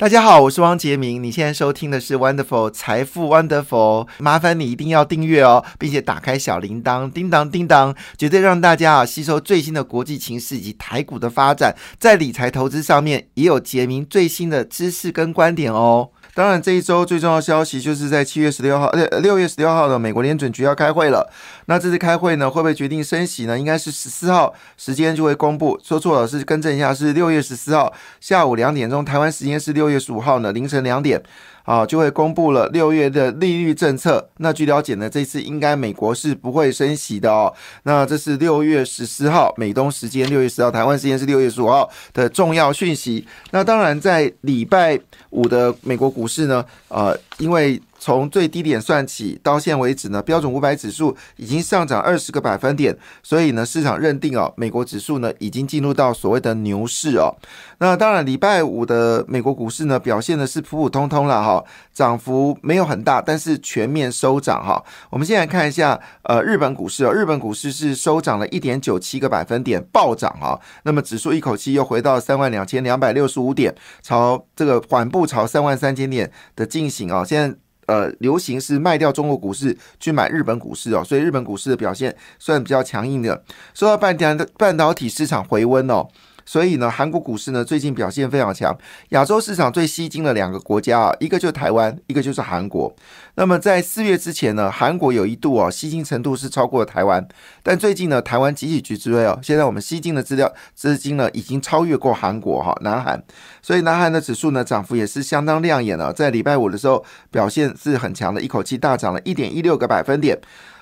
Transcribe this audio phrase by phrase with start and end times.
[0.00, 1.22] 大家好，我是汪杰明。
[1.22, 16.08] 你现在收听的是 Wonderful 财富 Wonderful，麻烦你一定要订阅哦，并且打开小铃铛，叮当叮当，绝对让大家啊吸收最新的国际情势以及台股的发展，在理财投资上面也有杰明最新的知识跟观点哦。
[16.32, 21.28] 当然，这一周最重要的消息就是在七月十六号，呃，六月十六号的美国联准局要开会了。
[21.66, 23.58] 那这次开会呢，会不会决定升息呢？
[23.58, 25.78] 应该是十四号时间就会公布。
[25.82, 31.22] 说错了，是更正一下，是六月十四号下午两点钟，台湾时间是六月十五号呢凌晨两点。
[31.62, 34.28] 啊，就会公布了六月的利率政策。
[34.38, 37.52] 那据了解呢，这次应该美国是不会升息的哦。
[37.84, 43.24] 那这是六月十四号美东时间，六月十号台湾时间是六月十五号的重要讯息。
[43.52, 44.98] 那当然，在礼拜
[45.28, 57.36] 五的美国股市呢，呃，因为从最低点算起，到现为止呢，标准五百指数已经上涨二十个百分点，所以呢，市场认定哦，美国指数呢已经进入到所谓的牛市哦。
[57.78, 64.82] 那当然，礼拜五的美国股市呢表现的是普普通通了哈，涨幅没有很大，但是全面收涨哈。
[65.10, 70.58] 我们先来看一下，呃，日本股市哦，日本股市是收涨了一点九七个百分点，暴涨哈。
[70.84, 77.56] 那么指数一口气又回到三万两千两百六十五点，朝这个缓步朝三万三千点的进行啊，现在。
[77.90, 83.42] 呃，流行是卖掉中国股市去买日本股市哦，所以日本股市的表现算比较强硬的，
[83.74, 86.06] 说到半天的半导体市场回温哦。
[86.50, 88.76] 所以呢，韩国股市呢最近表现非常强。
[89.10, 92.92] 亚洲市场最吸睛的两个国家啊，一个就是台湾，一个就是韩国。
[93.36, 97.24] 那么在四月之前呢，韩国有一度哦吸金程度是超过了台湾，
[97.62, 99.38] 但最近呢，台湾急起直追哦。
[99.40, 103.22] 现在我们吸金的资料资金呢已经超越过韩国哈，南韩。
[103.62, 110.36] 所以南韩的指数呢涨幅也是相当亮眼了，在礼拜五的时候表现是很强的，一口气大涨了一点一六个百分点。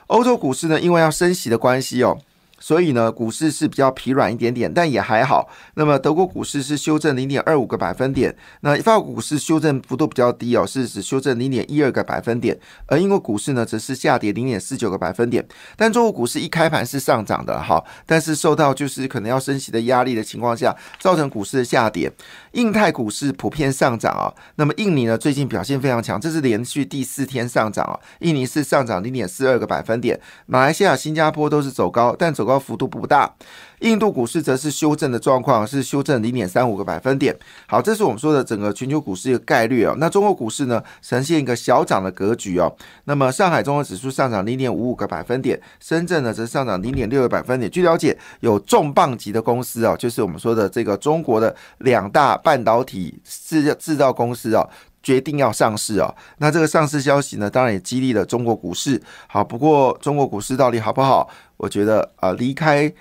[0.07, 2.17] 欧洲股市呢，因为要升息的关系哦。
[2.59, 5.49] 所以呢，股市是比较疲软一点点，但也还好。
[5.75, 12.59] 那么德国股市是修正零点二五个百分点，那法国股市修正幅度比较低哦，是只修正零点一二个百分点。
[12.87, 15.47] 而英国股市呢，则是下跌零点四九个百分点。
[15.77, 22.11] 但中国股市一开盘是上涨的哈，但是受到就是可能要升息的压力的情况下，造成股市的下跌。
[22.53, 27.99] 印泰股市普遍上涨啊，那么印尼呢最近表现非常强，这是连续第四天上涨啊。
[28.21, 33.33] 印尼是上涨零点四二个百分点，马来西亚、新加坡都是走高，但走高幅度不大。
[33.81, 37.33] 印度股市则是修正的状况，是修正零点三五个百分点。
[37.69, 39.95] 好，这是我们说的整个全球股市一个概率哦。
[39.99, 42.75] 那中国股市呢，呈现一个小涨的格局哦。
[43.05, 47.71] 那么上海综合指数上涨零点五五个百分点，深圳呢则上涨零点六个百分点。
[47.71, 54.69] 据了解，有重磅级的公司哦，就是我们说的这个中国的两大半导体制制造公司哦。
[55.03, 56.15] 决定要上市啊。
[56.39, 59.01] 那这个上市消息呢，当然也激励了中国股市。
[59.27, 61.29] 好，不过中国股市到底好不好？
[61.57, 62.93] 我觉得啊，离开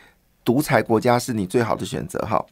[0.44, 2.20] 独裁国家是你最好的选择。
[2.20, 2.44] 哈，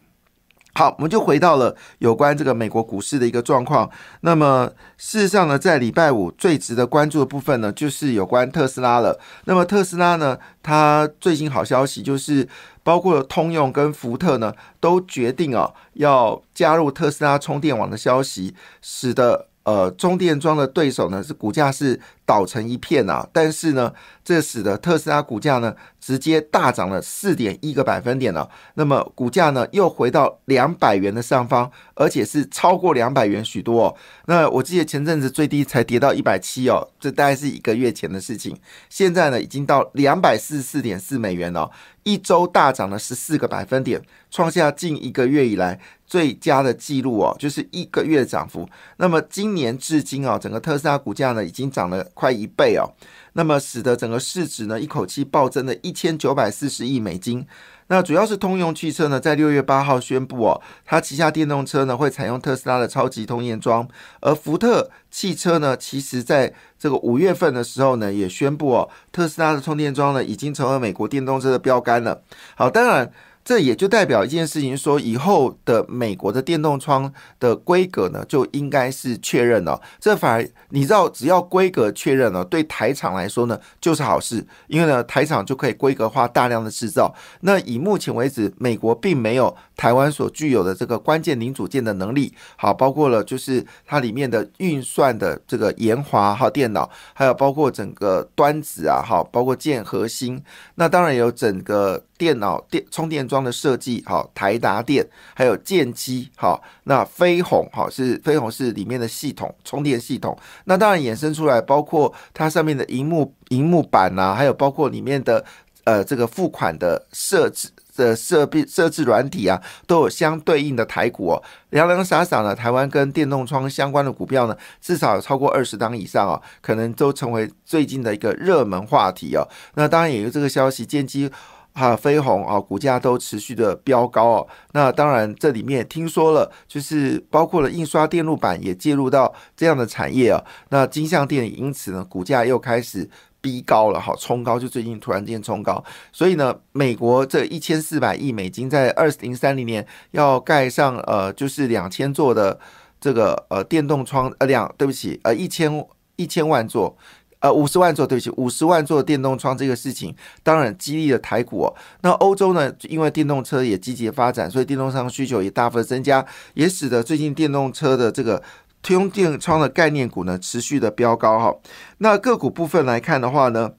[0.77, 3.89] 好，我们就回到了有关这个美国股市的一个状况。
[4.21, 9.17] 那么事实上呢，在礼拜五最值得关注的部分呢，就是有关特斯拉了。
[9.45, 12.45] 那么特斯拉呢，它最新好消息就是，
[12.83, 22.01] 包括通用跟福特呢，都决定啊要加入特斯拉充电网的消息，使得呃充电桩的对手呢是股价是。
[22.25, 23.27] 倒成一片啊！
[23.31, 23.93] 但是呢，
[24.23, 28.49] 这使得特斯拉股价呢直接大涨了四点一个百分点了。
[28.73, 33.95] 那么股价呢又回到两百元的上方，而且是超过两百元许多。
[34.25, 38.57] 那我记得前阵子最低才跌到一百七哦，这大概是一个月前的事情。
[38.89, 41.69] 现在呢已经到两百四十四点四美元了，
[42.01, 48.67] 一周大涨了十四个百分点，创下近一个月以来最佳的记录哦，就是一个月涨幅。
[48.97, 52.03] 那么今年至今啊，整个特斯拉股价呢已经涨了。
[52.15, 52.89] 快一倍哦，
[53.33, 57.45] 那么使得整个市值呢一口气暴增了一千九百四十亿美金。
[57.87, 63.87] 那主要是通用汽车呢，在六月八号宣布哦，它旗下电动车呢会采用特斯拉的超级充电桩。
[64.21, 72.23] 而福特汽车呢，其实在这个五月份的时候呢，也宣布哦，特斯拉的充电桩呢已经成为美国电动车的标杆了。
[72.55, 73.11] 好，当然。
[73.45, 79.79] 这也就代表一件事情，说以后的美国的电动窗的规格呢，就应该是确认了。
[79.99, 87.13] 这反而你知道，只要规格确认了，对台厂来说呢，就是好事，因为呢，台厂就可以规格化大量的制造。
[87.41, 100.43] 那以目前为止，美国并没有台湾所具有的这个关键零组件的能力，好，包括了就是它里面的运算的这个研华哈电脑，还有包括整个端子啊，哈，包括建核心，
[100.73, 102.03] 那当然有整个。
[102.17, 115.43] 电脑电充电桩的设计，好，台达电还有建机，好，那飞鸿，好是飞鸿是里面的系统充电系统，那当然衍生出来，包括它上面的荧幕荧幕板呐，还有包括里面的
[115.83, 121.43] 呃这个付款的设置的设备设置软体啊，都有相对应的台股哦。
[121.69, 129.47] 洋洋洒洒呢，台湾跟电动窗相关的股票呢，至少有超过二十档以上哦，可能都成为最近的一个热门话题哦。
[129.75, 131.31] 那当然也有这个消息，建机。
[131.75, 134.47] 哈飞鸿啊，股价都持续的飙高哦。
[134.71, 140.41] 那当然，这里面听说了，就是包括了印刷电路板也介入到这样的产业啊。
[140.69, 143.07] 那金相电因此呢，股价又开始
[143.41, 145.83] 逼高了，好冲高，就最近突然间冲高。
[146.13, 152.57] 所以呢，美国这一千四百亿美金在二零三零年要盖上呃，就是两千座的
[153.01, 155.85] 这个呃电动窗呃两，对不起呃一千
[156.15, 156.97] 一千万座。
[157.45, 161.75] 呃，五十万座，对不起，五十万座电动窗这个事情，当然激励了台股哦。
[162.01, 166.25] 那欧洲呢，因为电动车也积极发展，所以电动窗需求也大幅增加，
[166.55, 168.41] 也使得最近电动车的这个
[168.81, 171.55] 推用电窗的概念股呢，持续的飙高哈。
[171.99, 173.73] 那个股部分来看的话呢，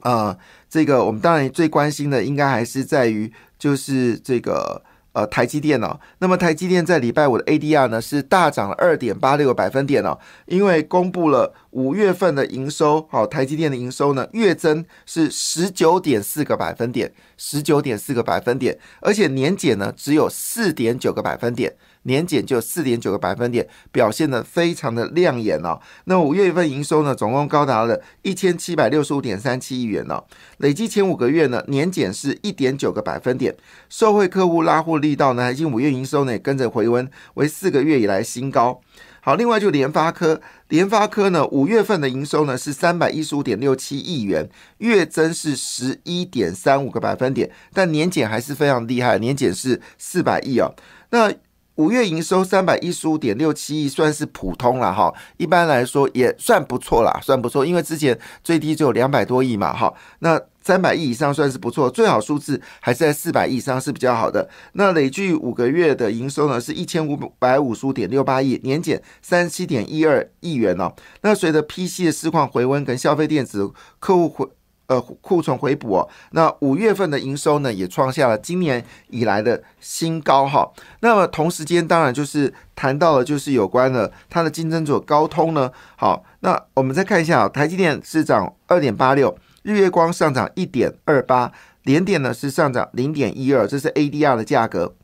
[0.00, 0.38] 呃，
[0.70, 4.82] 这个我们当然最关心的，应该还是在于就是这个。
[5.18, 10.16] 呃，台积电哦，那么台积电在礼拜五的 ADR 呢是大涨了二点八六个百分点哦，
[10.46, 21.74] 因为公布了五月份的营收，好，台积电的营收呢月增是十九点四个百分点，十九点四个百分点，而且年减呢只有四点九个百分点。
[22.02, 25.80] 年减就四点九个百分点，表现的非常的亮眼哦。
[26.04, 30.24] 那五月份营收呢，总共高达了一千七百六十五点三七亿元哦。
[30.58, 33.54] 累计前五个月呢，年减是一点九个百分点。
[33.88, 38.80] 受惠客户拉货力道呢，已经五月营收呢也跟着回温，为四个月以来新高。
[39.20, 44.48] 好，另外就联发科，联发科呢五月份的营收呢是三百一十五点六七亿元，
[44.78, 50.72] 月增是十一点三五个百分点，但年减还是非常厉害，年减是四百亿哦。
[51.10, 51.30] 那
[51.78, 55.14] 五月营收三百一十五点六七亿，算是普通了哈。
[55.36, 57.64] 一般来说也算不错啦，算不错。
[57.64, 59.92] 因为之前最低只有两百多亿嘛，哈。
[60.18, 64.48] 那三百亿以上算是不错，最好数字还是在四百亿以上是比较好的。
[64.72, 70.92] 那累计五个月的营收呢，是一千五百五十五点六八亿，年减三十七点一二亿元哦。
[71.22, 73.70] 那随着 PC 的市况回温，跟消费电子
[74.00, 74.48] 客户回。
[74.88, 80.66] 呃，库存回补哦，那五月份的营收呢，也创下了今年以来的新高哈。
[81.00, 85.70] 那么同时间，当然就是谈到了，就是有关的它的竞争者高通呢。
[85.94, 91.52] 好，那我们再看一下啊，台积电是涨二点八六，日月光上涨一点二八，
[91.82, 94.94] 联电呢是上涨零点一二，这是 ADR 的价格。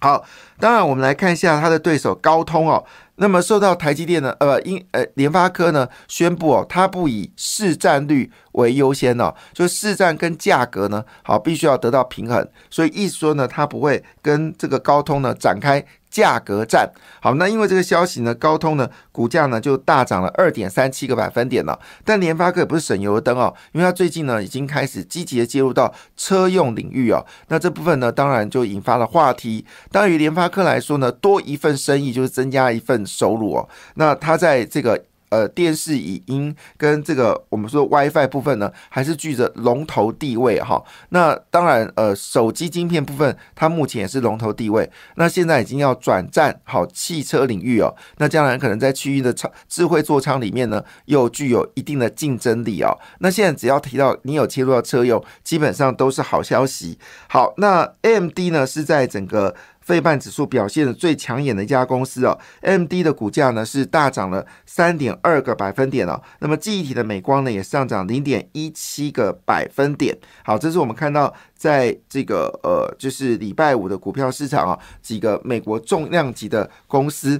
[0.00, 0.24] 好，
[0.60, 2.84] 当然我们来看一下它的对手高通哦。
[3.20, 15.84] 那么受到台积电呢，呃，英呃联发科呢宣布哦，它不以市占率为优先哦，就市占跟价格呢，好必须要得到平衡，所以意思说呢，它不会跟这个高通呢展开。
[16.10, 16.90] 价格战
[17.20, 21.78] 好，那因为这个消息呢，高通呢股价呢就大涨了二点三七个百分点了。
[22.04, 27.24] 但联发科也不是省油的灯哦，因为它最近呢已经开始积极的介入到车用领域哦。
[27.48, 29.64] 那这部分呢，当然就引发了话题。
[29.90, 33.68] 当于联发科来说呢，多一份生意就是增加一份收入哦。
[33.94, 35.07] 那它在这个。
[35.30, 40.82] 呃，电视影音跟这个我们说 WiFi 部分呢，还是具着龙头地位哈。
[41.10, 44.90] 那当然，呃，手机晶片部分它目前也是龙头地位。
[45.16, 47.94] 那现在已经要转战好汽车领域哦。
[48.18, 52.96] 那将来可能在区域的仓智慧座舱里面呢，又具有一定的竞争力哦。
[53.20, 56.98] 那现在只要提到你有切入到车用，基本上都是好消息。
[57.28, 59.54] 好，那 AMD 呢是在整个。
[59.88, 66.20] 费半指数表现的最抢眼的一家公司哦，MD 的股价呢是大涨了三点二个百分点哦。
[66.40, 70.14] 那么记忆体的美光呢也上涨零点一七个百分点。
[70.44, 77.38] 好，这是我们看到在这个呃，就是礼拜五的股票市场啊，几个美国重量级的公司。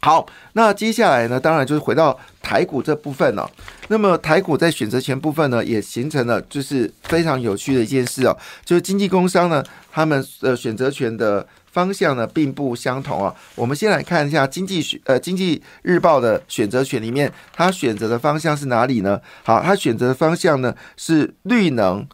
[0.00, 3.50] 好，那接下来呢，当然就是回到台股这部分了。
[3.88, 9.60] 那么台股在选择权部分呢，也形成了就是非常有趣的一件事哦，就是经纪工商呢，
[9.90, 11.44] 他们的选择权的
[11.78, 13.32] 方向呢并不相同啊。
[13.54, 19.20] 我们先来看一下经济学呃经济日报的选择权里面，它选择的方向是哪里呢？
[19.44, 22.04] 好，它选择的方向呢是绿能、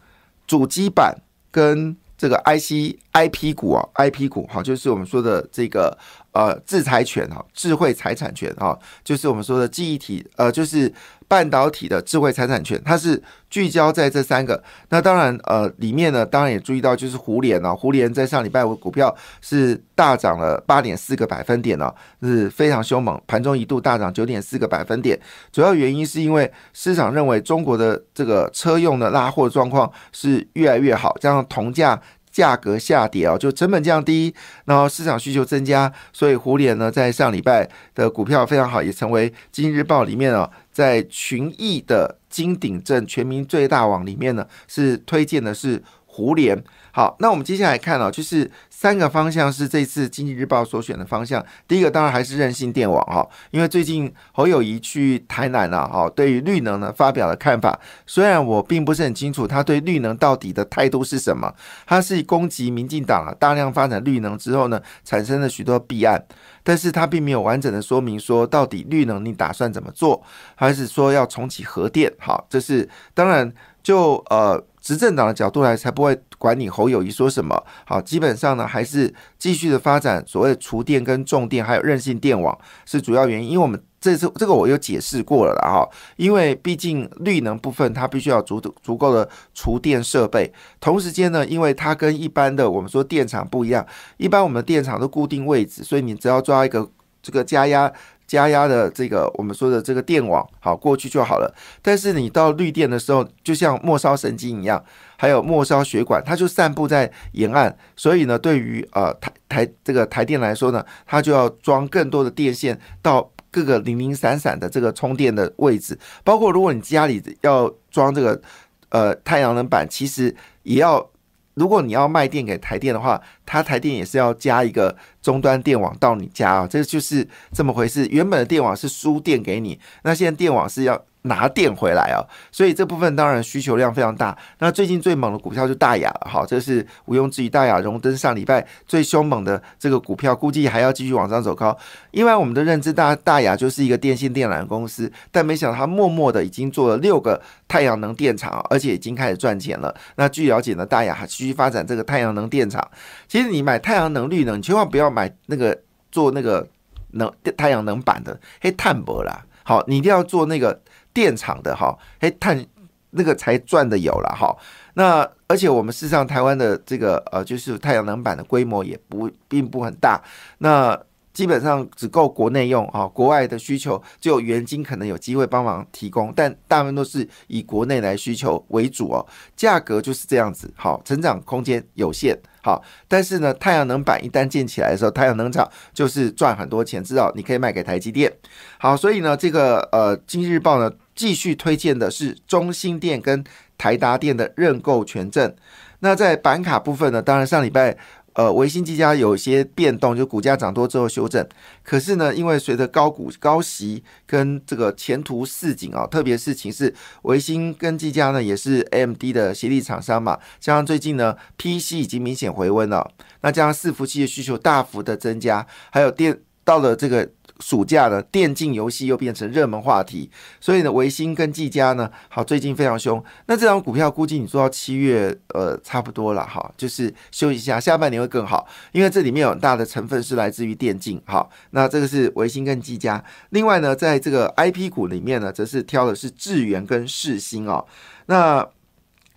[0.45, 1.15] 主机板
[1.49, 5.97] 跟这个 IC IP 股啊，IP 股好，就是我们说的这个。
[6.35, 10.93] 呃，制裁权哈，智慧财产权哈，就是我们说的记忆体，呃，就是
[11.29, 14.61] 半导体的智慧财产权，它是聚焦在这三个。
[14.89, 25.17] 那当然，呃，里面呢，当然也注意到，就是胡联哦，胡联在上礼拜五股票是大涨了八点四个百分点哦，是非常凶猛，盘中一度大涨九点四个百分点。
[25.53, 31.97] 主要原因是因为市场认为中国的这个车用的拉货状况是越来越好，加上铜价。
[32.35, 45.81] 价格下跌啊，就成本降低，然后市场需求增加，所以胡联呢在上礼拜的股票非常好，也成为《今日报》里面啊，在群益的金鼎镇全民最大网里面呢是推荐的是。
[46.15, 46.63] 胡联。
[46.93, 51.45] 好，那我们接下来看哦，就是三个方向是这次经济日报所选的方向。
[51.67, 57.77] 第一个当然还是任性电网哈，因为最近侯友谊去台南了哈，对于绿能呢发表了看法。
[58.05, 61.53] 虽然我并不是很清楚他对绿能到底的态度是什么，
[61.85, 66.25] 他是攻击民进党啊，大量发展绿能之后呢，产生了许多弊案，
[66.63, 70.23] 但是他并没有完整的说明说到底绿能你打算怎么做，
[70.55, 72.09] 还是说要重启核电？
[72.17, 73.51] 好，这是当然
[73.83, 74.63] 就呃。
[74.85, 77.59] 执政党的角度来，才不会管你侯友谊说什么。
[77.87, 83.49] 好，基本上呢，还是继续的发展所谓厨电跟重电，还有韧性电网是主要原因。
[83.49, 85.89] 因为我们这次这个我有解释过了啦，哈。
[86.17, 93.83] 因为毕竟绿能部分它必须要足足够的厨电设备，同时间呢，因为它跟一般的我们说电厂不一样，
[94.17, 96.87] 一般我们的电厂都固定位置，所以你只要抓一个
[97.23, 97.91] 这个加压。
[98.27, 104.83] 加压的这个我们说的这个电网好过去就好了，但是你到绿电的时候，就像末梢神经一样，
[105.17, 118.41] 还有末梢血管，它就散布在沿岸，所以呢，对于呃台台这个台电来说呢，它就要装更多的电线到各个零零散散的这个充电的位置，包括如果你家里要装这个
[118.89, 121.09] 呃太阳能板，其实也要。
[121.57, 128.07] 如果你要卖电给台电的话，它台电也是要加一个终端电网到你家啊，这就是这么回事。
[128.09, 131.01] 原本的电网是输电给你，那现在电网是要。
[131.27, 132.21] 拿电回来啊，
[132.51, 134.37] 所以这部分当然需求量非常大。
[134.59, 137.49] 那最近最猛的股票就大雅了，好，这是毋庸置疑。
[137.49, 141.75] 大雅荣登上礼拜最凶猛的这个股票，估计还要继续往上走高。
[142.11, 149.91] 因为我们的认知，大大雅就是一个电信电缆公司，但没想到它默默的已经做了六个太阳能电厂，而且已经开始赚钱了。
[150.17, 152.87] 那据了解呢，大雅还继续发展这个太阳能电厂。
[153.35, 155.77] 其实你买太阳能绿能，你千万不要买那个
[156.09, 156.65] 做那个
[157.11, 159.45] 能太阳能板的，嘿，碳博啦。
[159.61, 160.81] 好，你一定要做那个。
[161.13, 162.65] 电厂的哈，哎，碳
[163.11, 164.53] 那个才赚的有了哈。
[164.95, 170.21] 那而且我们事实上台湾的这个呃，就是太阳能板的规模也不并不很大。
[170.57, 170.97] 那
[171.33, 179.25] 基本上只够国内用啊，国外的需求就原金可能有机会帮忙提供，但大部分都是以国内来需求为主哦。
[179.55, 188.33] 价格就是这样子，好，成长空间有限，好，但是呢，太阳能板一旦建起来的时候，太阳能厂就是赚很多钱，至少你可以卖给台积电。
[188.79, 193.43] 好，所以呢，这个呃，经济日报呢继续推荐的是中兴电跟
[193.77, 195.55] 台达电的认购权证。
[195.99, 197.95] 那在板卡部分呢，当然上礼拜。
[198.35, 201.47] 呃，维新技嘉有些变动，就股价涨多之后修正。
[201.83, 213.09] 可是呢，因为随着高股高息跟这个前途似锦啊，特别是情势，维新跟技嘉呢也是 AMD 的协力厂商嘛，加上最近呢 PC 已经明显回温了，
[213.41, 217.29] 那加上伺服器的需求大幅的增加，还有电到了这个。
[217.59, 223.23] 暑假呢，电竞游戏又变成热门话题，所以呢，维新跟技嘉呢，好，最近非常凶。
[223.45, 231.21] 那这张股票估计你做到七月，呃，差不多了哈，就是休息一下，下半年会更好，因为这里面有很大的成分是来自于电竞。
[231.25, 233.23] 好，那这个是维新跟技嘉。
[233.51, 237.85] 另外呢，在这个 I P 股里面呢，则是挑的是智源跟世新哦。
[238.25, 238.67] 那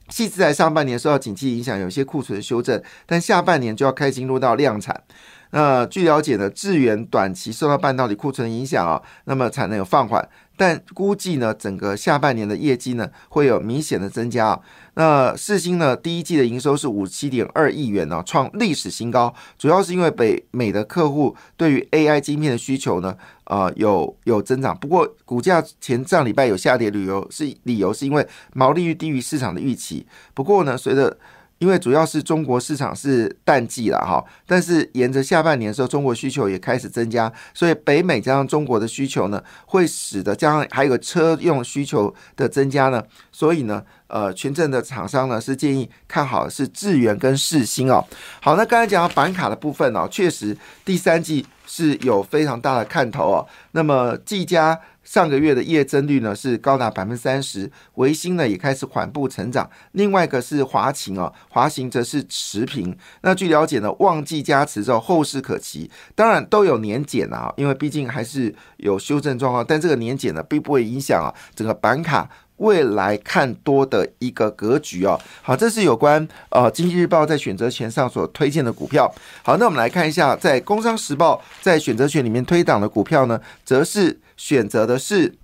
[0.09, 5.05] 细致在上半年受到景气影响，有些库存修正，但下半年就要开进入到量产。
[5.51, 14.61] 那据了解呢，智源短期受到半导体库存影响啊，那么产能有放缓，但估计呢，整个下半年的业绩呢会有明显的增加啊。
[14.95, 24.77] 那四星呢，第一季的营收是五十七点二亿元呢，创历史新高，主要是因为北美的客户对于 AI 晶片的需求呢，呃，有有增长。
[24.77, 30.07] 不过股价前上礼拜有下跌，理由是理由是因为毛利率低于市场的预期。
[30.35, 31.17] 不过呢，随着
[31.59, 48.05] 因为主要是中国市场是淡季了哈，但是沿着下半年的时候，中国需求也开始增加，所以北美加上中国的需求呢，会使得加上还有个车用需求的增加呢，所以呢，呃，群镇的厂商呢是建议看好是智源跟世新哦。
[48.41, 53.47] 好，那刚才讲到板卡的部分哦，确实第三季是有非常大的看头哦。
[53.71, 54.81] 那么技嘉。
[55.05, 59.67] 上个月的业增率呢是高达百分之三十，维新呢也开始缓步成长。
[59.93, 62.95] 另外一个是华勤哦，华勤则是持平。
[63.23, 65.91] 那据了解呢，旺季加持之后后市可期。
[66.15, 75.21] 当然都有年检啊，因为毕竟还是有修正状况，但这个年检呢并不会影响啊整个板卡未来看多的一个格局哦。
[75.43, 79.13] 好，这是有关呃经济日报在选择权上所推荐的股票。
[79.43, 84.21] 好，那我们来看一下，在工商时报在选择权里面推档的股票呢，则是。
[84.39, 85.35] 选择的是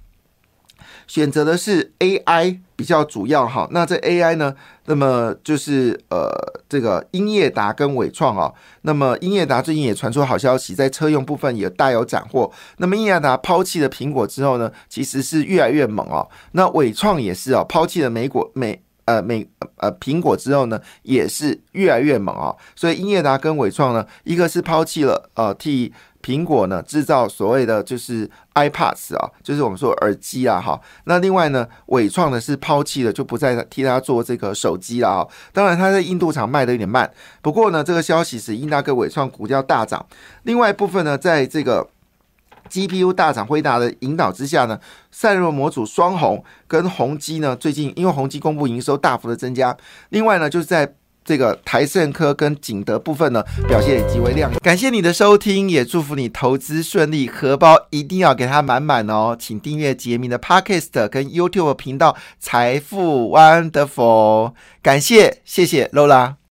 [1.08, 4.54] 选择的是 AI 比较主要哈，那这 AI 呢，
[4.86, 6.28] 那么就是呃
[6.68, 8.52] 这个英业达跟伟创啊，
[8.82, 12.50] 那么英业达最近也传出好消息，在车用部分也大有斩获。
[12.78, 16.28] 那么英业达抛弃了苹果之后呢，其实是越来越猛哦。
[16.52, 19.46] 那伟创也是啊，抛弃了美国美呃美
[19.76, 22.54] 呃苹果之后呢，也是越来越猛啊。
[22.74, 25.92] 所以英业达跟伟创呢，一个是抛弃了呃替。
[26.24, 30.80] 苹果呢制造所谓的就是 iPads 啊，就是我们说耳机啊，哈。
[31.04, 35.28] 那另外呢，伟创呢是抛弃了，就不再替他做这个手机了啊。
[35.52, 40.02] 当然，他在印度厂卖的有点慢，不过呢，这个消息使英达跟伟创股价大涨。
[40.44, 41.86] 另外一部分呢，在这个
[42.74, 44.80] GPU 大厂辉达的引导之下呢，
[45.12, 49.76] 散热模组双红跟宏基呢，最近因为宏基公布营收大幅的增加。
[50.08, 50.92] 另外呢，就是在
[51.24, 54.58] 这个台盛科跟景德部分呢，表现也极为亮眼。
[54.60, 59.36] 感谢你的收听，也祝福你投资顺利，荷包一定要给它满满哦。
[59.38, 64.52] 请订阅杰明的 Podcast 跟 YouTube 频道财富 Wonderful。
[64.82, 66.34] 感谢，谢谢 Lola。